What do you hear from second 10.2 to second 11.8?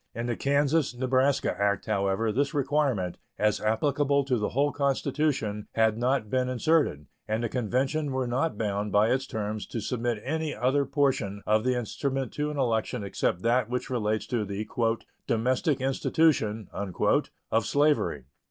any other portion of the